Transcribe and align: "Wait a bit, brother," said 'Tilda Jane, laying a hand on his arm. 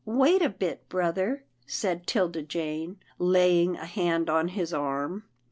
"Wait 0.03 0.41
a 0.41 0.49
bit, 0.49 0.89
brother," 0.89 1.43
said 1.67 2.07
'Tilda 2.07 2.41
Jane, 2.41 2.97
laying 3.19 3.75
a 3.75 3.85
hand 3.85 4.31
on 4.31 4.47
his 4.47 4.73
arm. 4.73 5.25